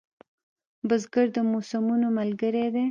بزګر 0.87 1.27
د 1.35 1.37
موسمونو 1.51 2.07
ملګری 2.17 2.65
دی 2.73 2.79